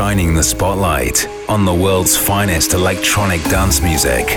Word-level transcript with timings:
shining 0.00 0.32
the 0.32 0.42
spotlight 0.42 1.28
on 1.46 1.66
the 1.66 1.74
world's 1.74 2.16
finest 2.16 2.72
electronic 2.72 3.42
dance 3.50 3.82
music. 3.82 4.28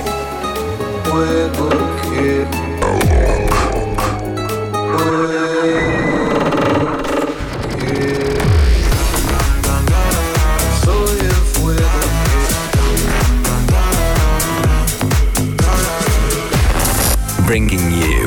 Bringing 17.47 17.79
you 17.93 18.25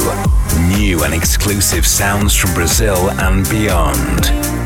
new 0.75 1.05
and 1.05 1.13
exclusive 1.13 1.87
sounds 1.87 2.35
from 2.35 2.55
Brazil 2.55 3.11
and 3.11 3.47
beyond. 3.51 4.66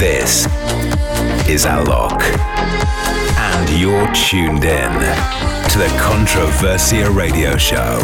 This 0.00 0.46
is 1.46 1.66
Alok, 1.66 2.22
and 3.36 3.78
you're 3.78 4.10
tuned 4.14 4.64
in 4.64 4.92
to 4.92 5.78
the 5.78 5.90
Controversia 6.00 7.14
Radio 7.14 7.58
Show. 7.58 7.98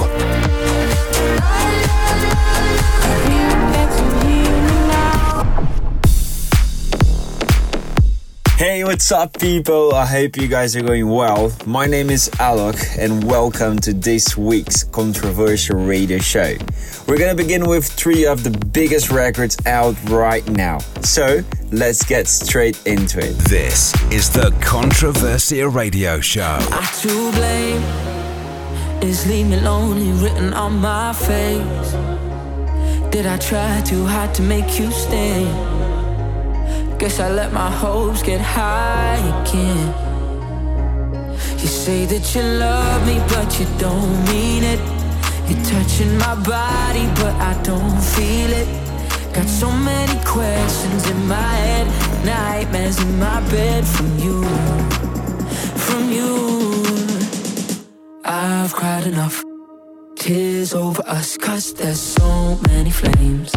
Hey, 8.59 8.85
what's 8.85 9.11
up, 9.11 9.39
people? 9.39 9.95
I 9.95 10.05
hope 10.05 10.37
you 10.37 10.49
guys 10.49 10.77
are 10.77 10.83
going 10.83 11.09
well. 11.09 11.51
My 11.65 11.87
name 11.87 12.11
is 12.11 12.29
Alok, 12.35 12.99
and 12.99 13.25
welcome 13.25 13.79
to 13.79 13.95
this 13.95 14.37
week's 14.37 14.85
Controversia 14.85 15.89
Radio 15.89 16.19
Show. 16.19 16.57
We're 17.09 17.17
gonna 17.19 17.35
begin 17.35 17.67
with 17.67 17.87
three 17.87 18.27
of 18.27 18.45
the 18.45 18.51
biggest 18.51 19.11
records 19.11 19.57
out 19.65 19.95
right 20.11 20.47
now. 20.51 20.81
So, 21.01 21.43
let's 21.73 22.05
get 22.05 22.29
straight 22.29 22.85
into 22.87 23.19
it. 23.19 23.37
This 23.49 23.95
is 24.13 24.31
the 24.31 24.51
Controversia 24.61 25.73
Radio 25.73 26.21
Show. 26.21 26.59
I 26.61 26.85
to 27.03 27.33
blame 27.33 27.83
is 29.03 29.27
leave 29.27 29.47
me 29.47 29.61
lonely 29.61 30.11
written 30.23 30.53
on 30.55 30.79
my 30.79 31.13
face. 31.13 31.93
Did 33.11 33.27
I 33.27 33.37
try 33.39 33.81
too 33.83 34.07
hard 34.07 34.35
to 34.35 34.43
make 34.43 34.79
you 34.79 34.91
stay? 34.91 35.45
Guess 36.99 37.21
I 37.21 37.31
let 37.31 37.53
my 37.53 37.71
hopes 37.71 38.23
get 38.23 38.41
high 38.41 39.17
again. 39.43 39.95
You 41.59 41.69
say 41.69 42.07
that 42.07 42.35
you 42.35 42.43
love 42.43 43.07
me, 43.07 43.19
but 43.29 43.59
you 43.59 43.67
don't 43.79 44.25
mean 44.27 44.65
it. 44.65 44.81
You're 45.49 45.65
touching 45.65 46.17
my 46.19 46.35
body, 46.43 47.07
but 47.21 47.35
I 47.41 47.61
don't 47.63 48.01
feel 48.01 48.51
it. 48.51 48.76
Got 49.37 49.49
so 49.49 49.71
many 49.71 50.19
questions 50.25 51.11
in 51.11 51.29
my 51.29 51.35
head, 51.35 51.87
nightmares 52.25 52.99
in 53.03 53.19
my 53.19 53.41
bed 53.51 53.87
from 53.87 54.19
you, 54.19 54.43
from 55.77 56.11
you. 56.11 56.83
I've 58.25 58.73
cried 58.73 59.07
enough, 59.07 59.45
tears 60.15 60.73
over 60.73 61.03
us, 61.07 61.37
cause 61.37 61.75
there's 61.75 62.01
so 62.01 62.59
many 62.69 62.91
flames 62.91 63.55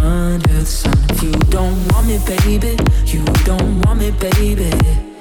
under 0.00 0.48
the 0.48 0.66
sun. 0.66 0.98
You 1.22 1.30
don't 1.50 1.78
want 1.92 2.08
me, 2.08 2.18
baby, 2.26 2.76
you 3.06 3.24
don't 3.44 3.80
want 3.82 4.00
me, 4.00 4.10
baby. 4.10 5.11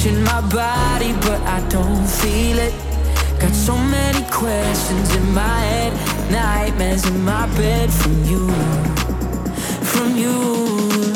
Touching 0.00 0.22
my 0.24 0.40
body, 0.48 1.12
but 1.20 1.40
I 1.42 1.60
don't 1.68 2.06
feel 2.06 2.58
it. 2.58 2.72
Got 3.38 3.52
so 3.52 3.76
many 3.76 4.24
questions 4.30 5.14
in 5.14 5.34
my 5.34 5.58
head, 5.60 5.92
nightmares 6.30 7.06
in 7.06 7.22
my 7.24 7.46
bed 7.56 7.92
from 7.92 8.24
you, 8.24 8.48
from 9.84 10.16
you. 10.16 11.12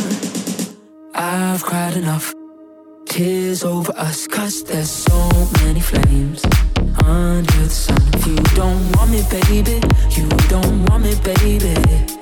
I've 1.14 1.62
cried 1.62 1.96
enough. 1.96 2.34
Tears 3.06 3.64
over 3.64 3.92
us, 3.96 4.26
cause 4.26 4.64
there's 4.64 4.90
so 4.90 5.30
many 5.62 5.80
flames 5.80 6.44
under 7.06 7.52
the 7.52 7.70
sun. 7.70 8.02
If 8.14 8.26
you 8.26 8.36
don't 8.56 8.96
want 8.96 9.10
me, 9.10 9.22
baby, 9.30 9.80
you 10.10 10.28
don't 10.48 10.84
want 10.86 11.04
me, 11.04 11.14
baby. 11.22 12.13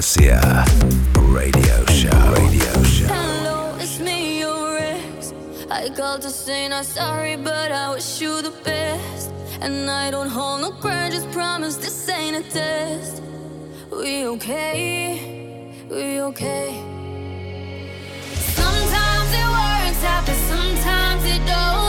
Controversia 0.00 0.64
Radio 1.28 1.84
Show. 1.88 2.32
Radio 2.32 2.82
Show. 2.84 3.06
Hello, 3.06 3.76
it's 3.78 3.98
me, 3.98 4.40
your 4.40 4.78
ex. 4.78 5.34
I 5.70 5.90
called 5.90 6.22
to 6.22 6.30
say 6.30 6.68
not 6.68 6.86
sorry, 6.86 7.36
but 7.36 7.70
I 7.70 7.90
wish 7.90 8.18
you 8.18 8.40
the 8.40 8.52
best. 8.64 9.30
And 9.60 9.90
I 9.90 10.10
don't 10.10 10.30
hold 10.30 10.62
no 10.62 10.70
grudges, 10.70 11.26
promise 11.26 11.76
this 11.76 12.08
ain't 12.08 12.34
a 12.34 12.50
test. 12.50 13.22
We 13.92 14.24
okay? 14.26 15.74
We 15.90 16.22
okay? 16.22 16.72
Sometimes 18.56 19.30
it 19.40 19.48
works 19.58 20.02
out, 20.04 20.24
but 20.24 20.38
sometimes 20.48 21.24
it 21.26 21.46
don't. 21.46 21.79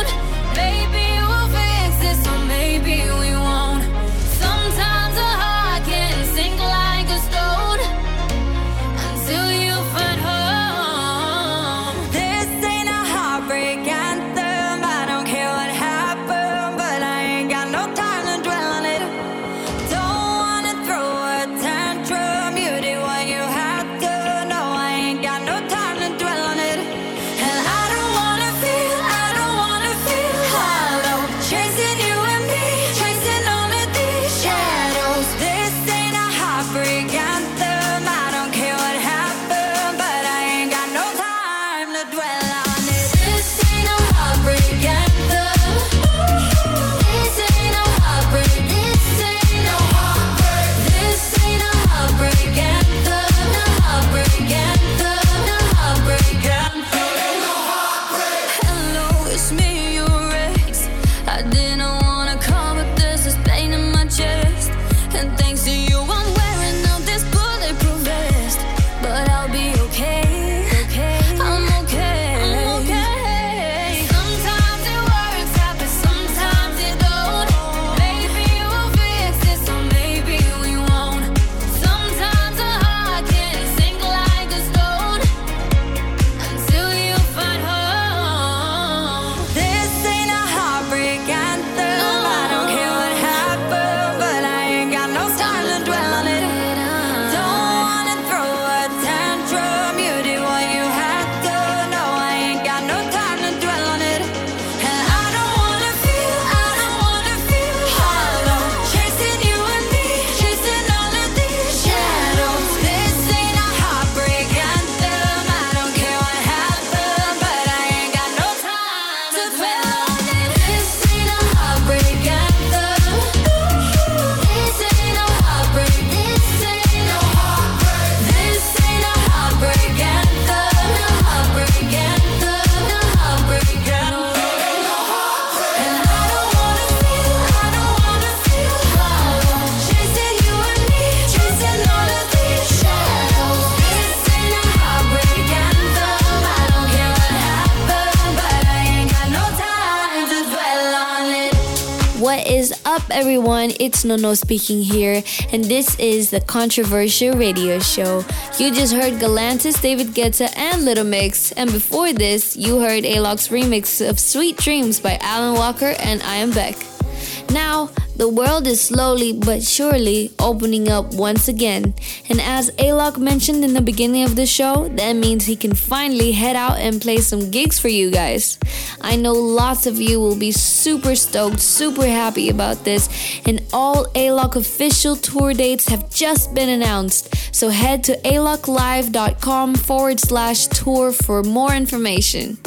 It's 153.81 154.05
Nono 154.05 154.35
speaking 154.35 154.83
here, 154.83 155.23
and 155.51 155.65
this 155.65 155.97
is 155.97 156.29
the 156.29 156.39
Controversia 156.39 157.33
Radio 157.33 157.79
Show. 157.79 158.23
You 158.59 158.71
just 158.71 158.93
heard 158.93 159.13
Galantis, 159.13 159.81
David 159.81 160.09
Guetta, 160.09 160.55
and 160.55 160.85
Little 160.85 161.03
Mix, 161.03 161.51
and 161.53 161.71
before 161.71 162.13
this, 162.13 162.55
you 162.55 162.79
heard 162.79 163.05
Alok's 163.05 163.47
remix 163.47 164.07
of 164.07 164.19
Sweet 164.19 164.57
Dreams 164.57 164.99
by 164.99 165.17
Alan 165.21 165.55
Walker 165.55 165.95
and 165.97 166.21
Imanbek. 166.21 167.49
Now, 167.51 167.89
the 168.21 168.29
world 168.29 168.67
is 168.67 168.79
slowly 168.79 169.33
but 169.33 169.63
surely 169.63 170.29
opening 170.37 170.87
up 170.87 171.11
once 171.15 171.47
again. 171.47 171.91
And 172.29 172.39
as 172.39 172.69
Alok 172.77 173.17
mentioned 173.17 173.63
in 173.63 173.73
the 173.73 173.81
beginning 173.81 174.23
of 174.25 174.35
the 174.35 174.45
show, 174.45 174.89
that 174.89 175.13
means 175.13 175.45
he 175.45 175.55
can 175.55 175.73
finally 175.73 176.31
head 176.31 176.55
out 176.55 176.77
and 176.77 177.01
play 177.01 177.17
some 177.17 177.49
gigs 177.49 177.79
for 177.79 177.87
you 177.87 178.11
guys. 178.11 178.59
I 179.01 179.15
know 179.15 179.33
lots 179.33 179.87
of 179.87 179.99
you 179.99 180.19
will 180.19 180.35
be 180.35 180.51
super 180.51 181.15
stoked, 181.15 181.59
super 181.59 182.05
happy 182.05 182.49
about 182.49 182.83
this, 182.83 183.09
and 183.47 183.63
all 183.73 184.05
Alok 184.13 184.55
official 184.55 185.15
tour 185.15 185.55
dates 185.55 185.87
have 185.87 186.11
just 186.11 186.53
been 186.53 186.69
announced. 186.69 187.55
So 187.55 187.69
head 187.69 188.03
to 188.03 188.17
aloklive.com 188.17 189.73
forward 189.73 190.19
slash 190.19 190.67
tour 190.67 191.11
for 191.11 191.41
more 191.41 191.73
information. 191.73 192.59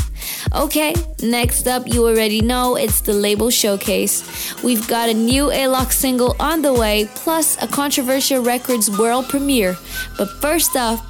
Okay, 0.54 0.94
next 1.22 1.66
up, 1.66 1.86
you 1.86 2.06
already 2.06 2.40
know 2.40 2.76
it's 2.76 3.00
the 3.00 3.12
label 3.12 3.50
showcase. 3.50 4.22
We've 4.62 4.86
got 4.86 5.08
a 5.08 5.14
new 5.14 5.46
Alok 5.46 5.92
single 5.92 6.36
on 6.38 6.62
the 6.62 6.72
way, 6.72 7.08
plus 7.14 7.56
a 7.62 7.66
Controversia 7.66 8.44
records 8.44 8.90
world 8.98 9.28
premiere. 9.28 9.76
But 10.16 10.28
first 10.40 10.76
up, 10.76 11.00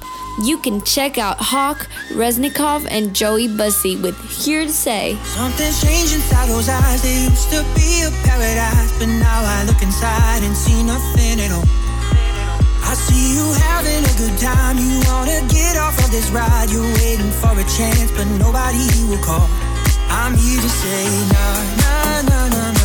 you 0.43 0.57
can 0.57 0.81
check 0.81 1.17
out 1.17 1.37
Hawk, 1.39 1.87
Reznikov, 2.11 2.85
and 2.89 3.15
Joey 3.15 3.47
Bussy 3.47 3.95
with 3.95 4.19
Here 4.29 4.63
to 4.65 4.71
Say. 4.71 5.15
Something's 5.23 5.81
changed 5.81 6.13
inside 6.13 6.49
those 6.49 6.67
eyes. 6.67 7.01
They 7.03 7.23
used 7.23 7.49
to 7.51 7.63
be 7.75 8.03
a 8.03 8.11
paradise, 8.27 8.97
but 8.99 9.07
now 9.07 9.41
I 9.43 9.63
look 9.65 9.81
inside 9.81 10.43
and 10.43 10.55
see 10.55 10.83
nothing 10.83 11.39
at 11.39 11.51
all. 11.51 11.84
I 12.85 12.93
see 12.93 13.35
you 13.35 13.45
having 13.67 14.03
a 14.05 14.13
good 14.21 14.37
time. 14.39 14.77
You 14.77 15.01
wanna 15.09 15.41
get 15.49 15.75
off 15.77 15.97
of 16.03 16.11
this 16.11 16.29
ride. 16.29 16.69
You're 16.69 16.91
waiting 17.01 17.31
for 17.41 17.51
a 17.51 17.65
chance, 17.77 18.11
but 18.11 18.25
nobody 18.37 18.85
will 19.09 19.23
call. 19.23 19.49
I'm 20.09 20.33
here 20.35 20.61
to 20.61 20.69
say, 20.69 21.05
nah, 21.33 21.61
nah, 21.81 22.21
nah, 22.29 22.47
nah, 22.49 22.71
nah. 22.71 22.84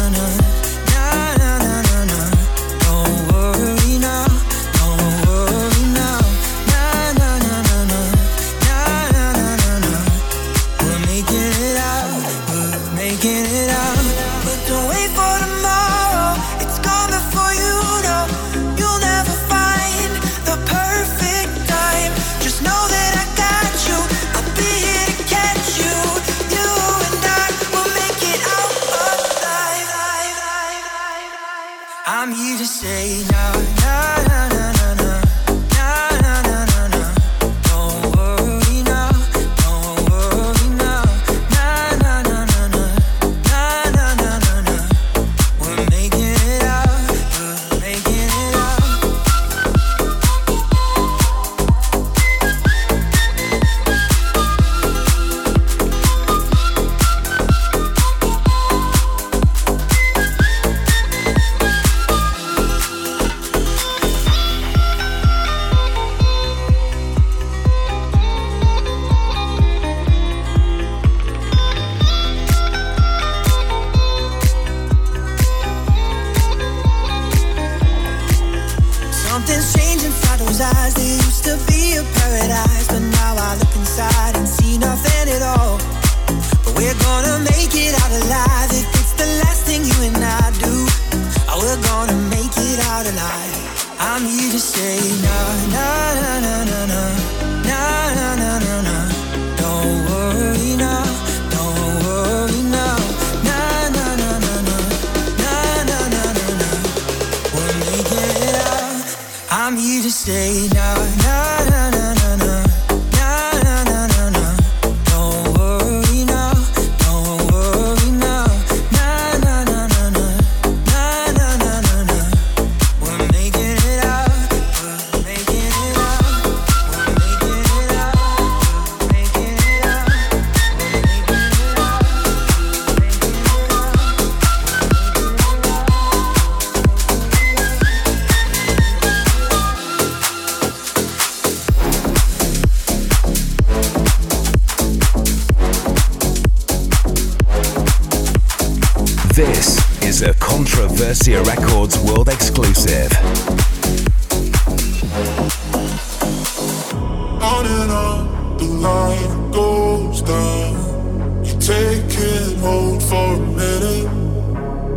hold 162.60 163.02
for 163.02 163.34
a 163.34 163.38
minute. 163.38 164.06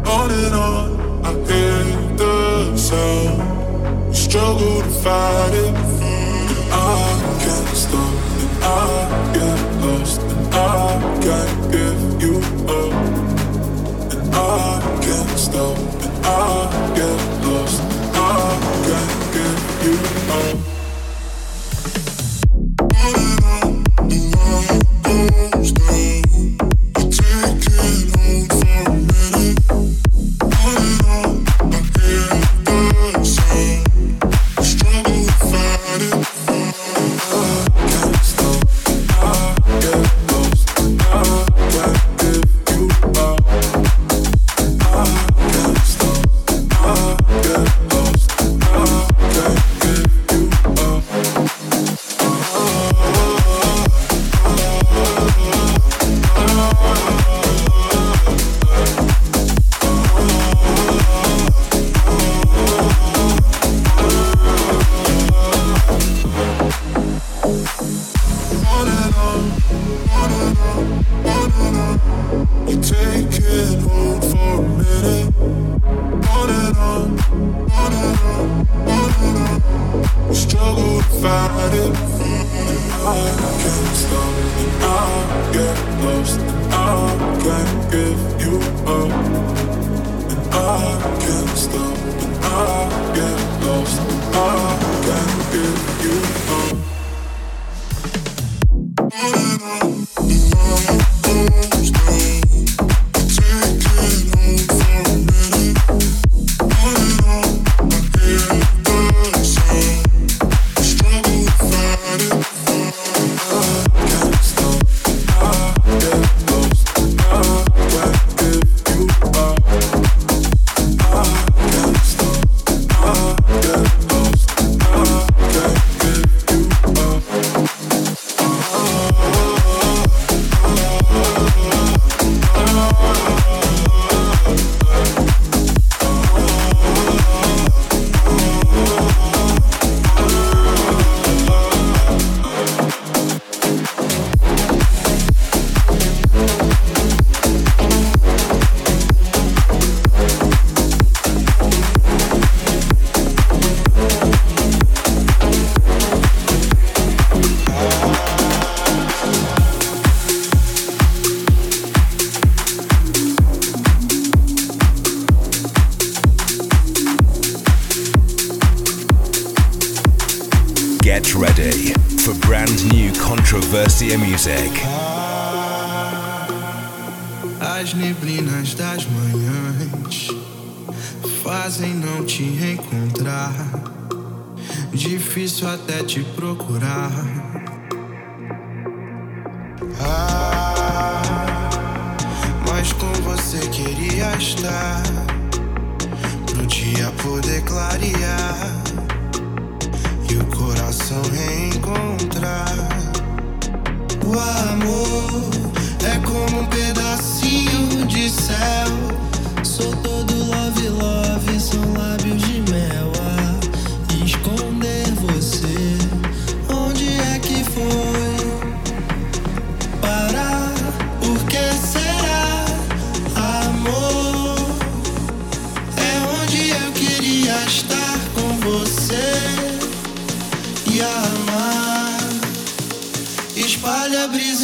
On 0.06 0.30
and 0.32 0.56
on, 0.56 1.26
I 1.26 1.32
hear 1.50 2.18
the 2.18 2.78
sound. 2.78 4.16
Struggle 4.16 4.82
to 4.82 4.90
fight 5.04 5.54
it. 5.54 5.76
And 5.76 6.50
I 6.72 7.38
can't 7.44 7.78
stop, 7.84 8.14
and 8.40 8.64
I 8.64 9.34
get 9.34 9.60
lost, 9.82 10.22
and 10.22 10.54
I 10.54 11.20
get. 11.22 11.63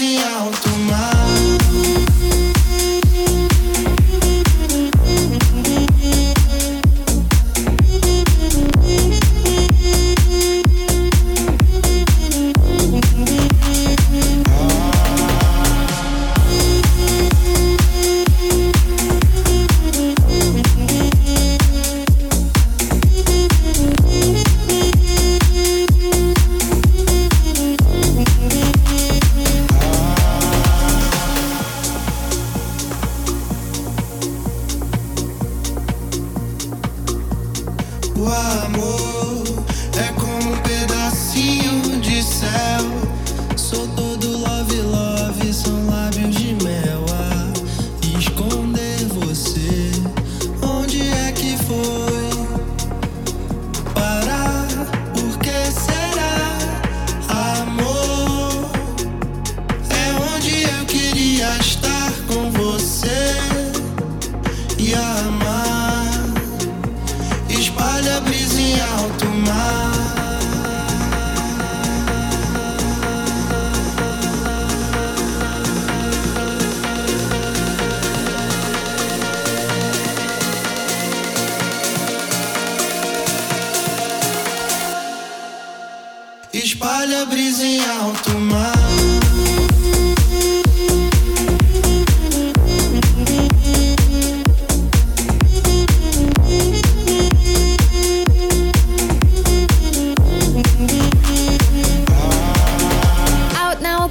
Espalha 0.09 0.65
a 0.65 0.68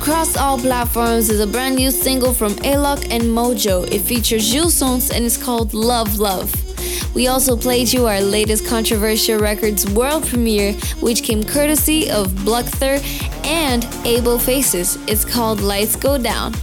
Across 0.08 0.38
all 0.38 0.58
platforms 0.58 1.28
is 1.28 1.38
a 1.40 1.46
brand 1.46 1.76
new 1.76 1.90
single 1.90 2.32
from 2.32 2.54
Alok 2.64 3.10
and 3.10 3.24
Mojo. 3.24 3.86
It 3.92 3.98
features 3.98 4.50
Jules 4.50 4.72
Sons 4.72 5.10
and 5.10 5.22
is 5.22 5.36
called 5.36 5.74
Love 5.74 6.18
Love. 6.18 6.50
We 7.14 7.26
also 7.26 7.54
played 7.54 7.92
you 7.92 8.06
our 8.06 8.22
latest 8.22 8.64
Controversia 8.64 9.38
Records 9.38 9.86
world 9.90 10.26
premiere, 10.26 10.72
which 11.00 11.22
came 11.22 11.44
courtesy 11.44 12.10
of 12.10 12.28
Blukther 12.28 13.04
and 13.44 13.86
Able 14.06 14.38
Faces. 14.38 14.96
It's 15.06 15.26
called 15.26 15.60
Lights 15.60 15.94
Go 15.94 16.16
Down. 16.16 16.54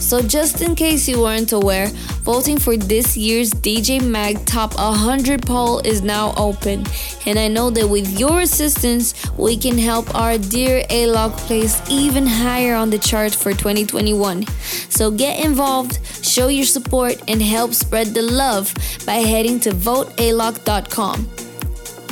So, 0.00 0.22
just 0.22 0.62
in 0.62 0.74
case 0.74 1.08
you 1.08 1.20
weren't 1.20 1.52
aware, 1.52 1.88
voting 2.22 2.58
for 2.58 2.76
this 2.76 3.16
year's 3.16 3.52
DJ 3.52 4.00
Mag 4.02 4.44
Top 4.46 4.76
100 4.76 5.42
poll 5.42 5.80
is 5.80 6.02
now 6.02 6.32
open. 6.36 6.84
And 7.26 7.38
I 7.38 7.48
know 7.48 7.70
that 7.70 7.88
with 7.88 8.18
your 8.18 8.40
assistance, 8.40 9.14
we 9.36 9.56
can 9.56 9.76
help 9.76 10.14
our 10.14 10.38
dear 10.38 10.82
Alok 10.90 11.36
place 11.46 11.82
even 11.90 12.26
higher 12.26 12.74
on 12.74 12.90
the 12.90 12.98
chart 12.98 13.34
for 13.34 13.52
2021. 13.52 14.46
So 14.88 15.10
get 15.10 15.44
involved, 15.44 15.98
show 16.24 16.48
your 16.48 16.66
support, 16.66 17.20
and 17.28 17.42
help 17.42 17.74
spread 17.74 18.08
the 18.08 18.22
love 18.22 18.72
by 19.04 19.16
heading 19.16 19.60
to 19.60 19.70
votealok.com. 19.70 21.47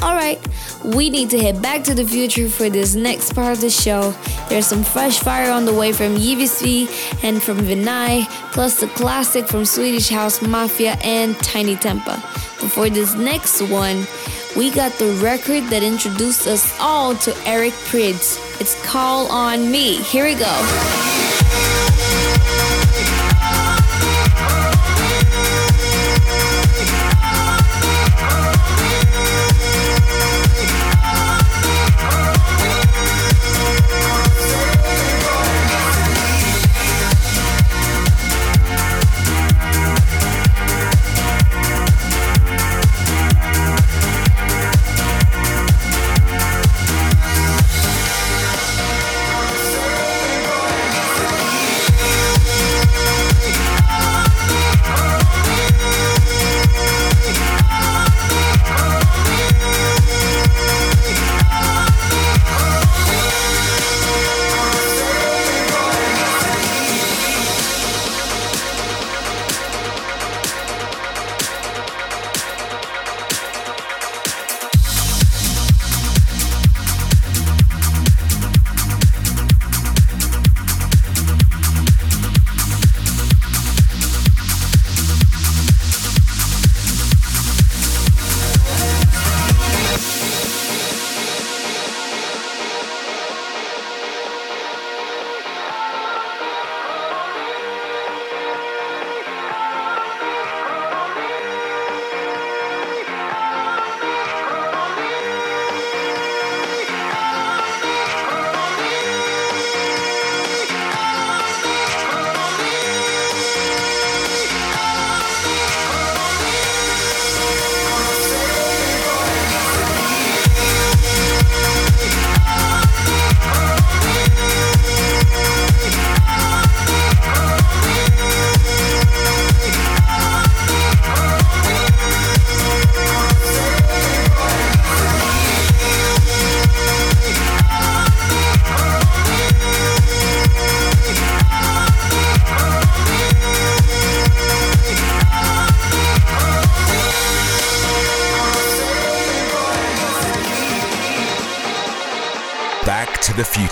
Alright, 0.03 0.47
we 0.85 1.09
need 1.09 1.31
to 1.31 1.39
head 1.39 1.63
back 1.63 1.83
to 1.85 1.95
the 1.95 2.05
future 2.05 2.49
for 2.49 2.69
this 2.69 2.95
next 2.95 3.35
part 3.35 3.53
of 3.53 3.61
the 3.61 3.71
show. 3.71 4.15
There's 4.49 4.67
some 4.67 4.85
fresh 4.85 5.21
fire 5.21 5.51
on 5.51 5.65
the 5.65 5.73
way 5.73 5.93
from 5.93 6.17
Yivisvi 6.17 7.25
and 7.25 7.43
from 7.43 7.59
Vinay, 7.59 8.27
plus 8.53 8.81
the 8.81 8.89
classic 8.89 9.49
from 9.49 9.65
Swedish 9.65 10.09
House 10.09 10.43
Mafia 10.43 10.99
and 11.03 11.35
Tinie 11.39 11.77
Tempah. 11.77 12.21
But 12.61 12.71
for 12.71 12.91
this 12.91 13.15
next 13.15 13.63
one, 13.63 14.07
we 14.57 14.71
got 14.71 14.93
the 14.93 15.13
record 15.23 15.65
that 15.71 15.83
introduced 15.83 16.47
us 16.47 16.75
all 16.79 17.15
to 17.17 17.35
Eric 17.47 17.73
Prydz. 17.89 18.39
It's 18.61 18.81
Call 18.87 19.27
on 19.31 19.71
Me. 19.71 19.97
Here 19.97 20.25
we 20.25 20.35
go. 20.35 21.26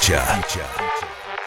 The 0.07 0.21
future 0.21 0.84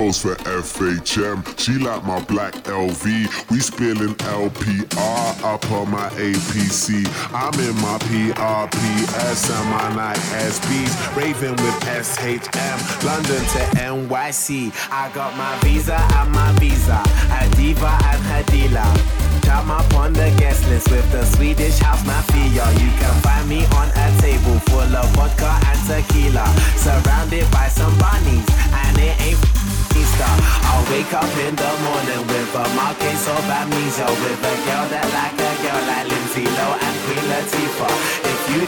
She 0.00 0.12
for 0.12 0.34
FHM. 0.48 1.58
She 1.58 1.74
like 1.74 2.02
my 2.04 2.24
black 2.24 2.54
LV. 2.64 3.04
We 3.50 3.60
spilling 3.60 4.14
LPR 4.14 5.44
up 5.44 5.70
on 5.70 5.90
my 5.90 6.08
APC. 6.16 7.04
I'm 7.34 7.52
in 7.60 7.76
my 7.84 7.98
PRPS 8.08 9.50
and 9.52 9.68
my 9.68 9.94
Nike 9.94 10.20
SBs. 10.48 11.16
Raving 11.16 11.52
with 11.52 11.78
SHM. 11.84 13.04
London 13.04 13.44
to 13.52 13.62
NYC. 13.76 14.72
I 14.90 15.10
got 15.12 15.36
my 15.36 15.58
visa 15.60 15.96
and 15.96 16.32
my 16.32 16.50
visa. 16.58 17.02
A 17.36 17.54
diva 17.56 17.92
and 18.02 18.46
dealer. 18.46 19.20
Come 19.42 19.70
up 19.70 19.92
on 19.94 20.14
the 20.14 20.32
guest 20.38 20.66
list 20.68 20.90
with 20.90 21.12
the 21.12 21.26
Swedish 21.26 21.78
house 21.78 22.04
mafia. 22.06 22.64
You 22.80 22.90
can 22.96 23.14
find 23.20 23.46
me 23.46 23.66
on 23.76 23.88
a 23.90 24.20
table 24.20 24.58
full 24.60 24.80
of 24.80 25.08
vodka 25.14 25.60
and 25.66 25.80
tequila, 25.86 26.46
surrounded 26.76 27.50
by 27.50 27.68
some 27.68 27.96
bunnies, 27.98 28.46
and 28.72 28.98
it 28.98 29.20
ain't 29.20 29.59
I'll 29.96 30.84
wake 30.90 31.12
up 31.12 31.32
in 31.46 31.54
the 31.56 31.72
morning 31.82 32.22
with 32.26 32.54
a 32.54 32.64
marquise 32.76 33.26
of 33.26 33.44
amnesia, 33.48 34.06
with 34.06 34.38
a 34.38 34.54
girl 34.66 34.86
that 34.92 35.06
like 35.10 35.34
a 35.34 35.52
girl 35.64 35.80
like 35.88 36.06
Lindsay 36.06 36.46
Lowe 36.46 36.76
and 36.78 36.96
Queen 37.04 37.24
Latifah. 37.30 37.94
If 38.22 38.40
you 38.52 38.60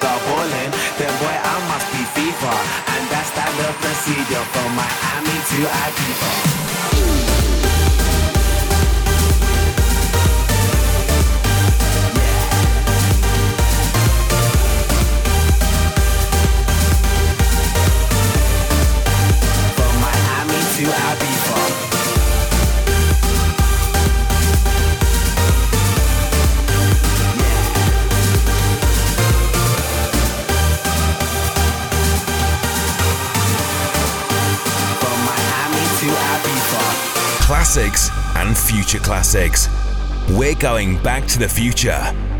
go 0.00 0.12
ballin', 0.26 0.72
then 0.96 1.12
boy 1.20 1.36
I 1.36 1.54
must 1.68 1.88
be 1.92 2.02
FIFA, 2.14 2.54
and 2.96 3.04
that's 3.10 3.28
standard 3.34 3.76
procedure 3.82 4.46
from 4.54 4.70
Miami 4.78 5.36
to 5.50 5.58
Ibiza. 5.68 7.61
To 20.82 20.88
Ibiza. 20.88 21.58
Classics 37.42 38.10
and 38.36 38.56
future 38.56 38.98
classics. 38.98 39.68
We're 40.30 40.54
going 40.56 41.00
back 41.02 41.26
to 41.28 41.38
the 41.38 41.48
future. 41.48 42.31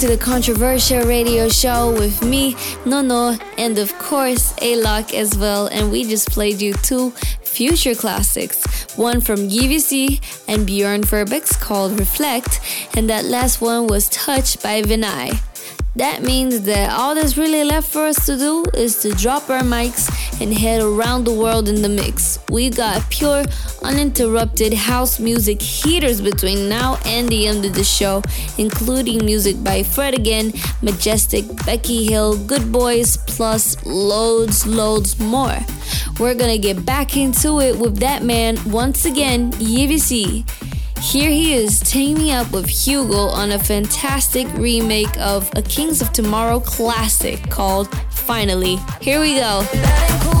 To 0.00 0.06
the 0.06 0.16
Controversia 0.16 1.06
Radio 1.06 1.50
Show 1.50 1.92
with 1.92 2.24
me, 2.24 2.56
Nono, 2.86 3.36
and 3.58 3.76
of 3.76 3.92
course, 3.98 4.54
Alok 4.54 5.12
as 5.12 5.36
well. 5.36 5.66
And 5.66 5.92
we 5.92 6.04
just 6.04 6.30
played 6.30 6.58
you 6.62 6.72
two 6.72 7.10
future 7.42 7.94
classics 7.94 8.64
one 8.96 9.20
from 9.20 9.36
UVC 9.40 10.22
and 10.48 10.66
Bjorn 10.66 11.02
Verbex 11.02 11.60
called 11.60 11.98
Reflect, 11.98 12.60
and 12.96 13.10
that 13.10 13.26
last 13.26 13.60
one 13.60 13.88
was 13.88 14.08
Touched 14.08 14.62
by 14.62 14.80
Vinay. 14.80 15.38
That 15.96 16.22
means 16.22 16.62
that 16.62 16.90
all 16.90 17.14
that's 17.14 17.36
really 17.36 17.64
left 17.64 17.92
for 17.92 18.06
us 18.06 18.24
to 18.24 18.38
do 18.38 18.64
is 18.72 19.02
to 19.02 19.10
drop 19.10 19.50
our 19.50 19.60
mics 19.60 20.08
and 20.40 20.52
head 20.52 20.82
around 20.82 21.24
the 21.24 21.32
world 21.32 21.68
in 21.68 21.82
the 21.82 21.88
mix. 21.88 22.38
We've 22.50 22.76
got 22.76 23.08
pure, 23.10 23.44
uninterrupted 23.82 24.72
house 24.72 25.20
music 25.20 25.60
heaters 25.60 26.20
between 26.20 26.68
now 26.68 26.98
and 27.04 27.28
the 27.28 27.46
end 27.46 27.64
of 27.64 27.74
the 27.74 27.84
show, 27.84 28.22
including 28.58 29.24
music 29.24 29.62
by 29.62 29.82
Fred 29.82 30.14
again, 30.14 30.52
Majestic, 30.82 31.44
Becky 31.64 32.06
Hill, 32.06 32.38
Good 32.46 32.72
Boys, 32.72 33.16
plus 33.18 33.84
loads, 33.84 34.66
loads 34.66 35.18
more. 35.20 35.58
We're 36.18 36.34
gonna 36.34 36.58
get 36.58 36.84
back 36.84 37.16
into 37.16 37.60
it 37.60 37.78
with 37.78 37.98
that 37.98 38.22
man 38.22 38.58
once 38.66 39.04
again, 39.04 39.52
Yevisi. 39.52 40.48
Here 41.00 41.30
he 41.30 41.54
is 41.54 41.80
teaming 41.80 42.30
up 42.30 42.52
with 42.52 42.68
Hugo 42.68 43.28
on 43.28 43.52
a 43.52 43.58
fantastic 43.58 44.46
remake 44.52 45.18
of 45.18 45.50
a 45.56 45.62
Kings 45.62 46.02
of 46.02 46.12
Tomorrow 46.12 46.60
classic 46.60 47.48
called 47.48 47.88
Finally. 48.20 48.78
Here 49.00 49.20
we 49.20 49.34
go. 49.34 50.39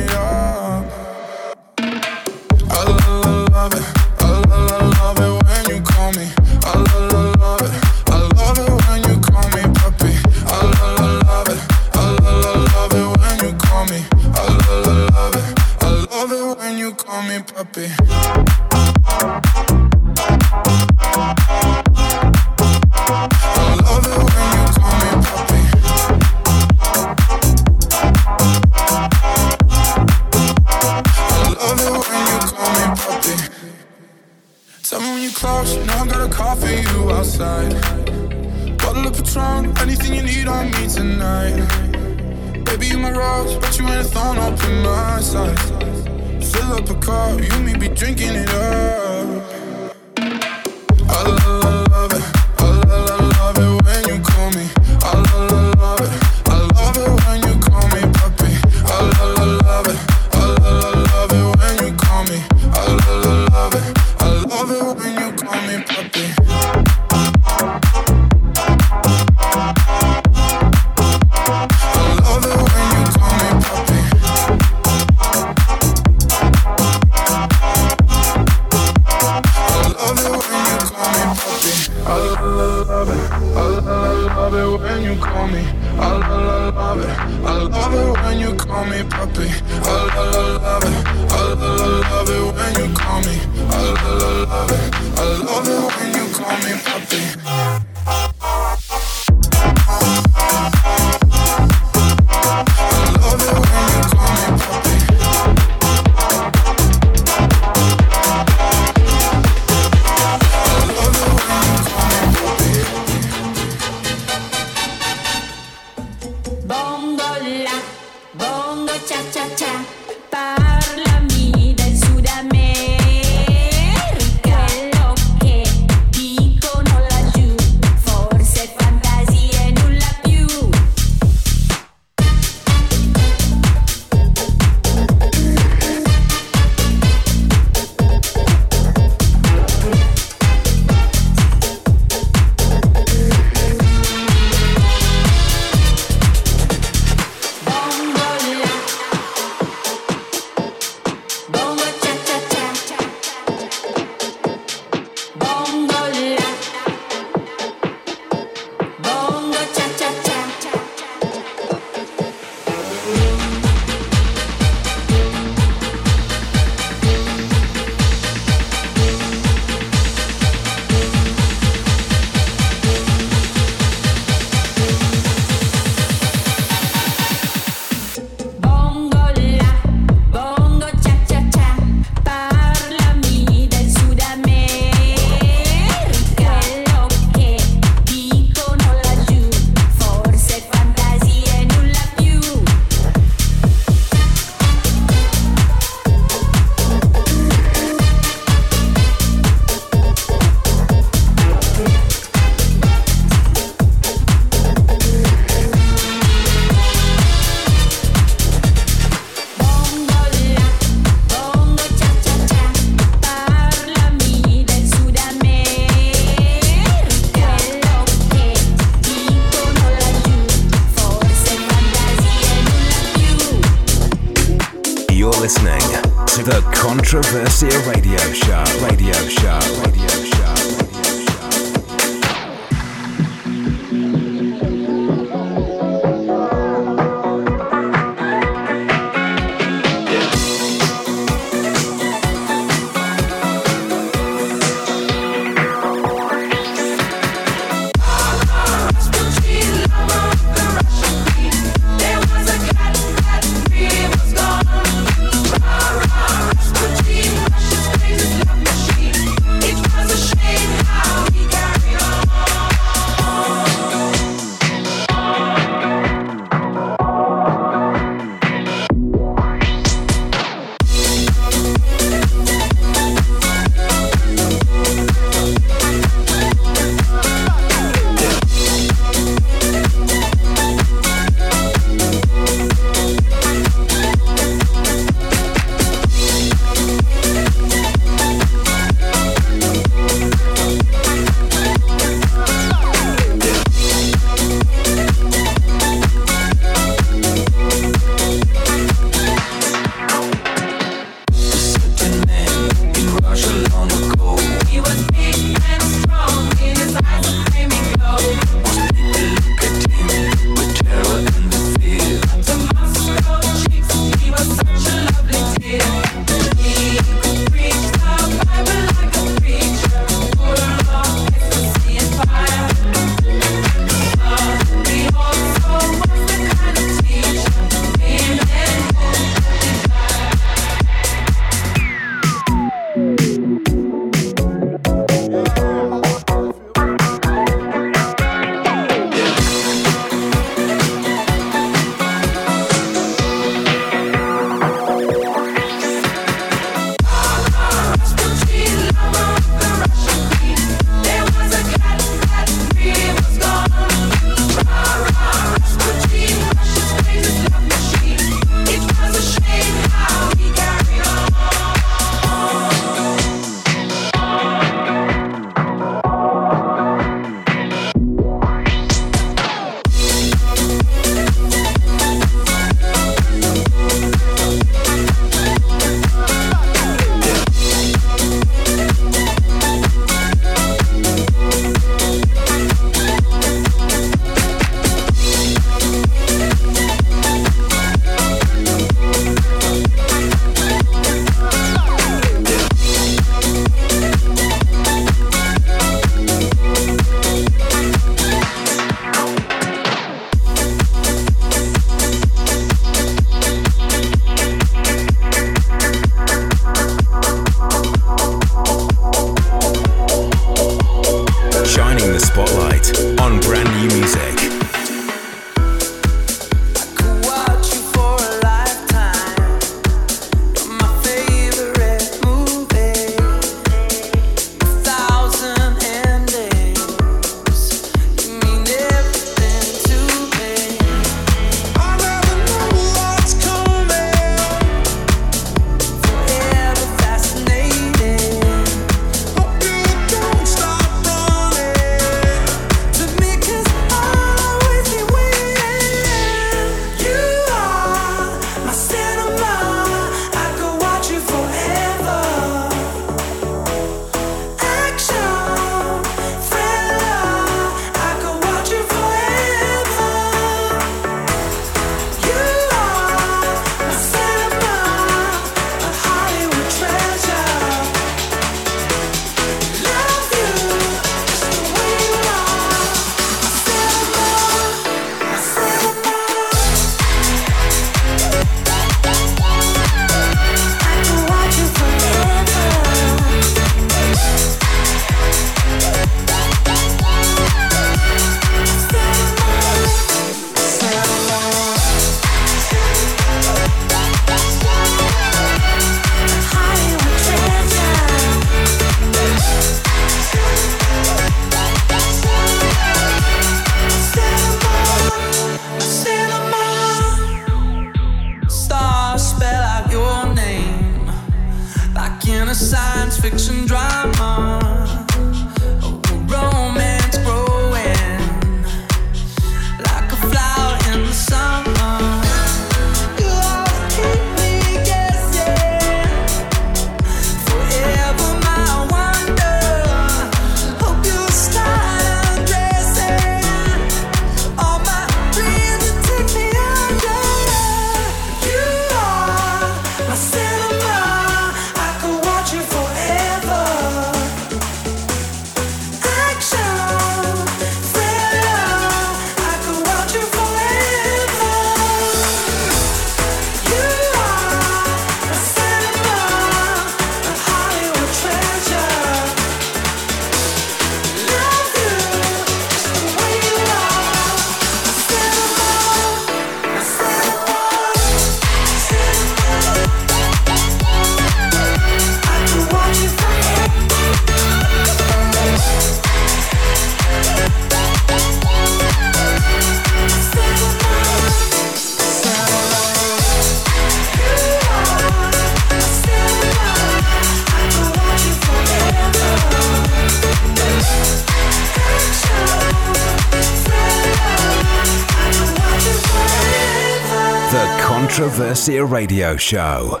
Mercia 598.48 598.82
Radio 598.82 599.36
Show. 599.36 600.00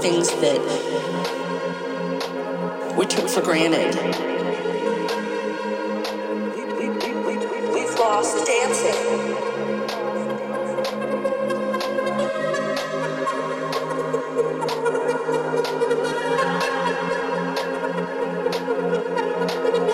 things 0.00 0.28
that 0.40 0.60
we 2.96 3.06
took 3.06 3.28
for 3.28 3.40
granted. 3.40 3.94
We, 6.78 6.88
we, 6.88 7.14
we, 7.24 7.34
we've 7.74 7.94
lost 7.98 8.46
dancing. 8.46 9.36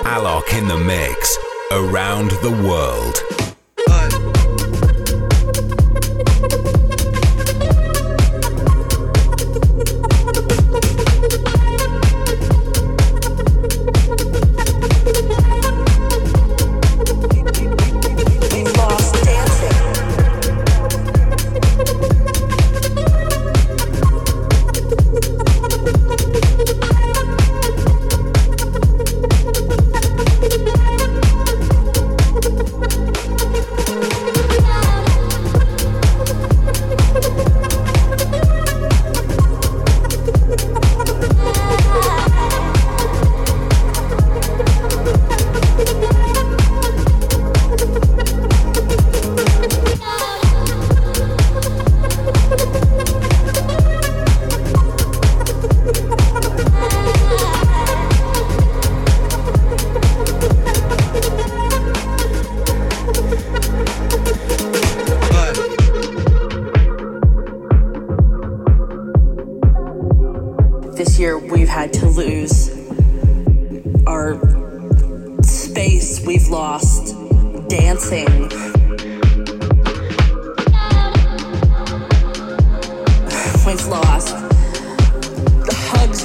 Alok 0.05 0.59
in 0.59 0.69
the 0.69 0.77
mix 0.77 1.39
around 1.71 2.31
the 2.43 2.51
world. 2.51 3.32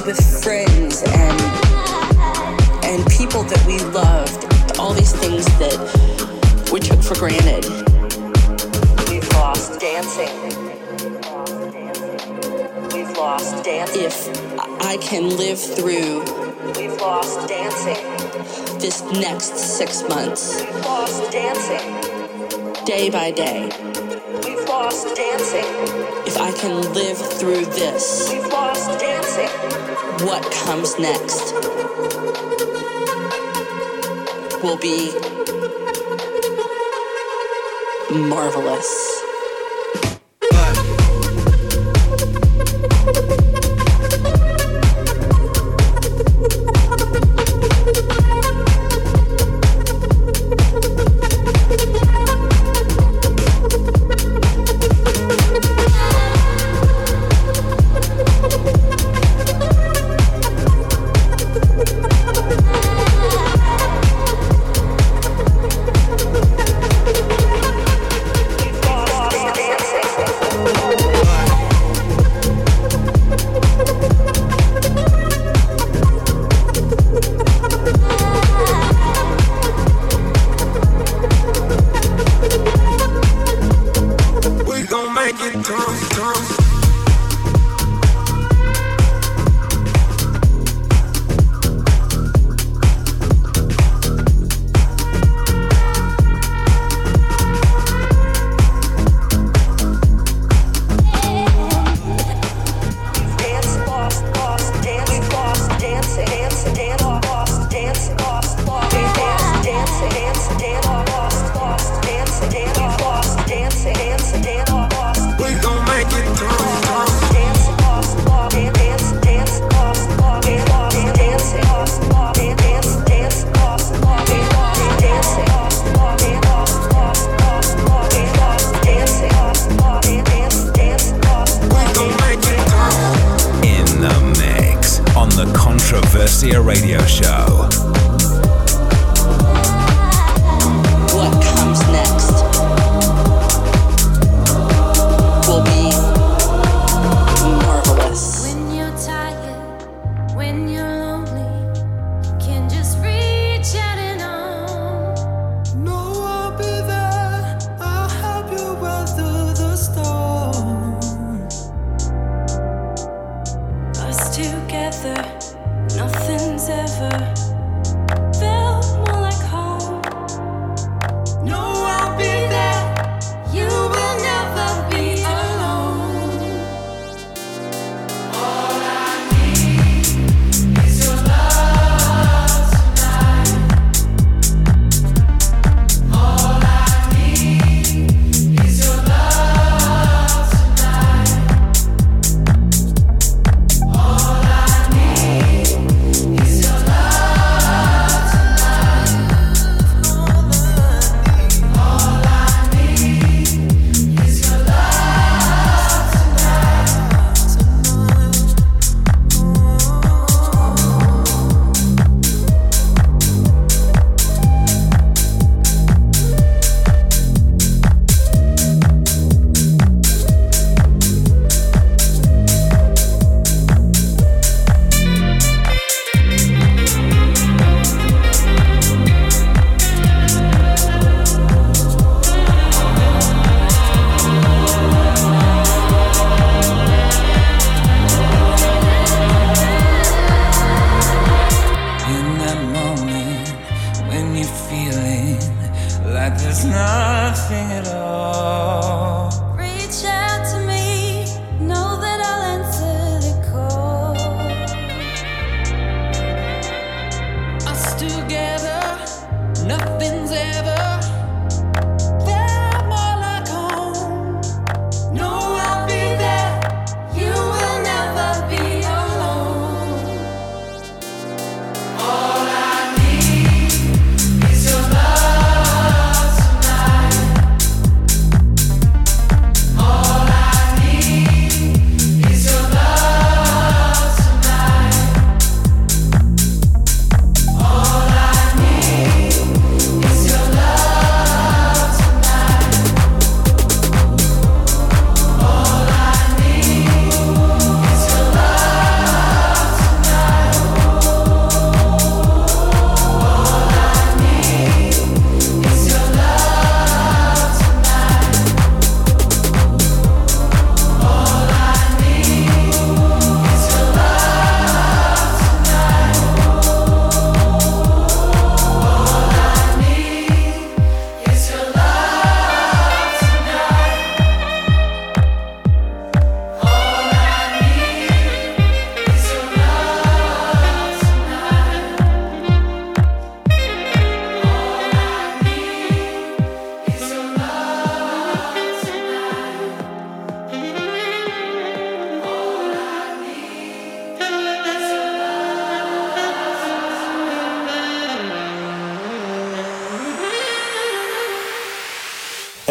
with 0.08 0.42
friends 0.42 1.02
and 1.02 1.40
and 2.88 3.04
people 3.10 3.42
that 3.42 3.62
we 3.66 3.76
loved, 3.92 4.78
all 4.78 4.94
these 4.94 5.12
things 5.12 5.44
that 5.58 5.78
we 6.72 6.80
took 6.80 7.02
for 7.02 7.14
granted. 7.16 7.66
We've 9.10 9.28
lost 9.34 9.78
dancing. 9.78 10.32
We've 12.94 13.14
lost 13.18 13.62
dancing. 13.62 14.02
If 14.02 14.80
I 14.80 14.96
can 14.96 15.36
live 15.36 15.60
through 15.60 16.24
We've 16.78 16.98
lost 17.02 17.46
dancing. 17.46 18.02
This 18.78 19.02
next 19.12 19.58
six 19.58 20.02
months. 20.08 20.56
We've 20.56 20.84
lost 20.86 21.30
dancing. 21.30 22.84
Day 22.86 23.10
by 23.10 23.30
day. 23.30 23.64
We've 24.42 24.66
lost 24.68 25.14
dancing. 25.14 25.68
If 26.26 26.38
I 26.38 26.52
can 26.52 26.80
live 26.94 27.18
through 27.38 27.66
this. 27.66 28.30
We've 28.32 28.46
lost 28.46 28.98
dancing 28.98 29.77
what 30.24 30.42
comes 30.50 30.98
next 30.98 31.52
will 34.62 34.76
be 34.76 35.12
marvelous. 38.10 39.17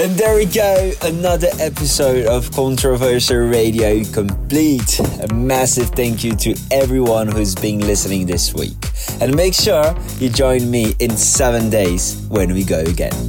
And 0.07 0.15
there 0.15 0.37
we 0.37 0.45
go, 0.45 0.93
another 1.01 1.49
episode 1.59 2.27
of 2.27 2.49
Controversia 2.51 3.51
Radio 3.51 4.05
complete. 4.13 5.01
A 5.01 5.33
massive 5.33 5.89
thank 5.89 6.23
you 6.23 6.33
to 6.37 6.55
everyone 6.71 7.27
who's 7.27 7.53
been 7.53 7.81
listening 7.81 8.25
this 8.25 8.53
week. 8.53 8.77
And 9.19 9.35
make 9.35 9.53
sure 9.53 9.93
you 10.17 10.29
join 10.29 10.71
me 10.71 10.95
in 10.99 11.17
seven 11.17 11.69
days 11.69 12.25
when 12.29 12.53
we 12.53 12.63
go 12.63 12.79
again. 12.79 13.26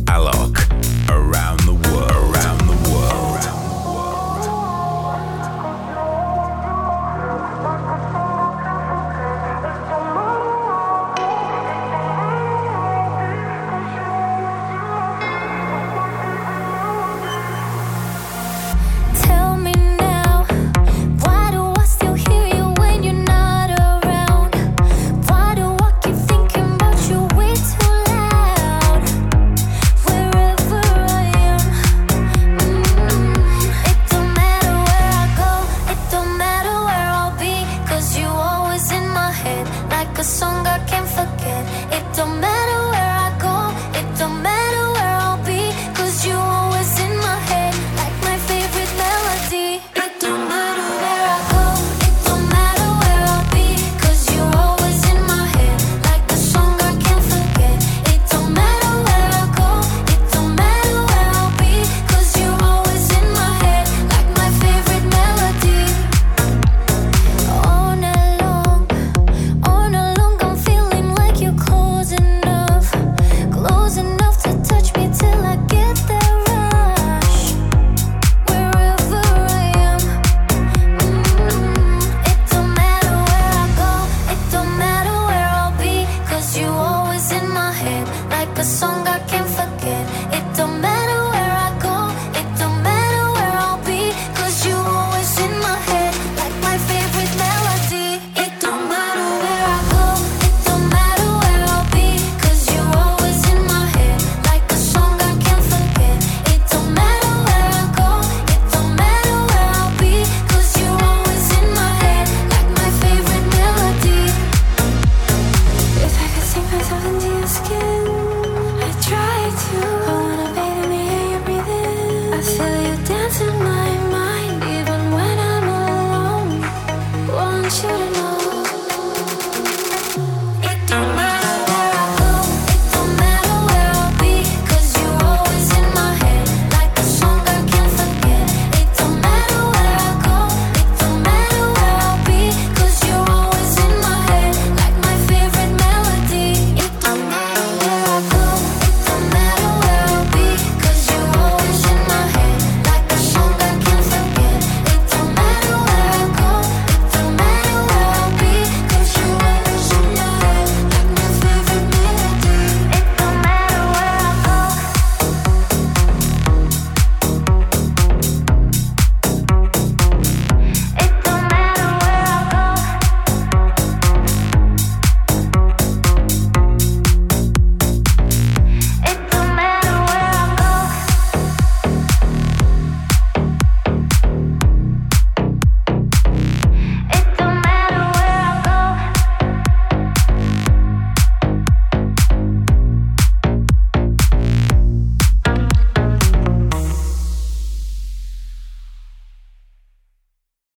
the 88.59 88.65
song 88.65 89.08